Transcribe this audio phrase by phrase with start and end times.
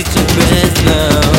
[0.00, 1.29] it's the best love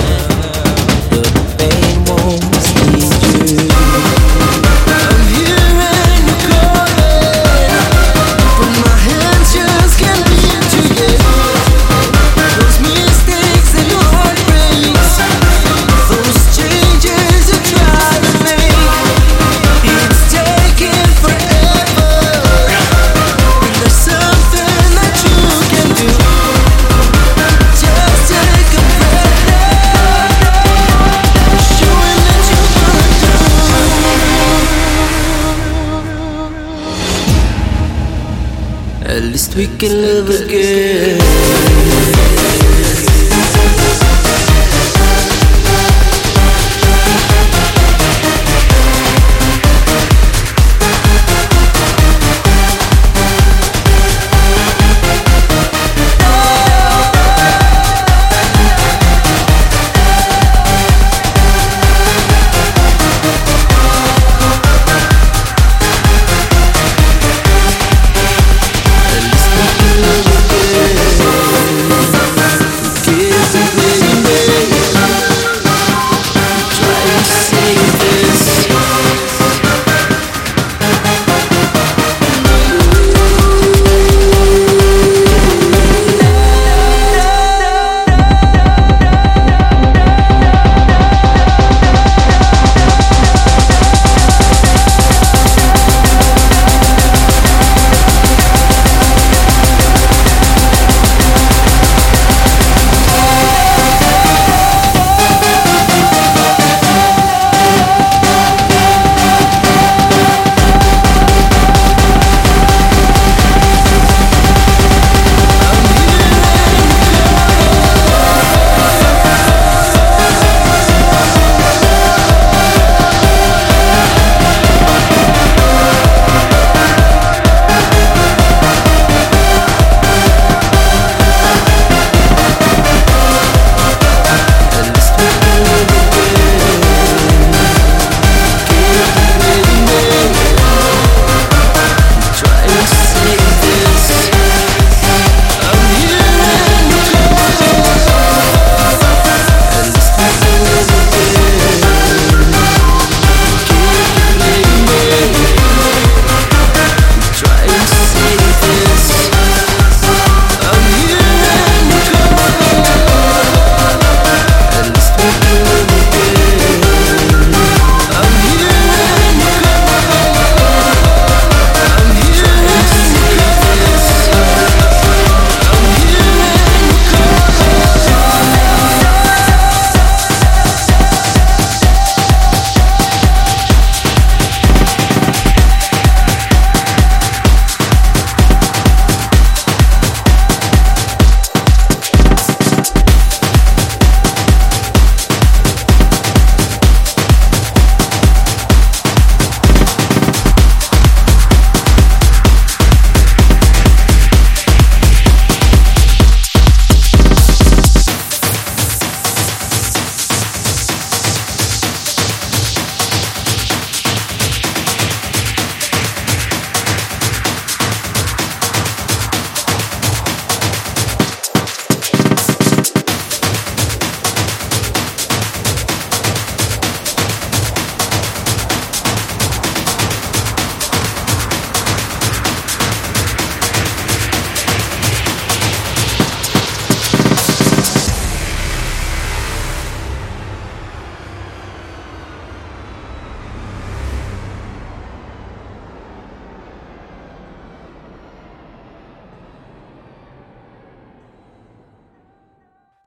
[39.31, 41.70] Least we can live again